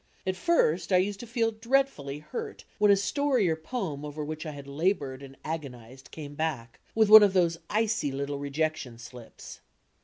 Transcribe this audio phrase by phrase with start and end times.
[0.25, 4.47] At first I used to feel dreadfully hurt when a story or poem over which
[4.47, 9.61] I had laboured and agonized came back, with one of those icy litde rejection slips.